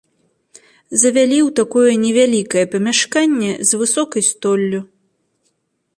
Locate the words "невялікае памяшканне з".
2.07-3.83